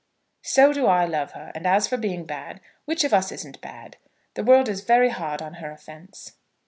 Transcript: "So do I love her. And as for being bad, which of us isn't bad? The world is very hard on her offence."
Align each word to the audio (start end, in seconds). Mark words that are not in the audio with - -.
"So 0.41 0.73
do 0.73 0.87
I 0.87 1.05
love 1.05 1.33
her. 1.33 1.51
And 1.53 1.67
as 1.67 1.87
for 1.87 1.95
being 1.95 2.25
bad, 2.25 2.59
which 2.85 3.03
of 3.03 3.13
us 3.13 3.31
isn't 3.31 3.61
bad? 3.61 3.97
The 4.33 4.43
world 4.43 4.67
is 4.67 4.81
very 4.81 5.09
hard 5.09 5.43
on 5.43 5.53
her 5.61 5.69
offence." 5.69 6.33